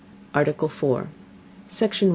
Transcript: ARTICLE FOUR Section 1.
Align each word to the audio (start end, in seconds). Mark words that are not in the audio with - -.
ARTICLE 0.33 0.67
FOUR 0.67 1.09
Section 1.67 2.07
1. 2.07 2.09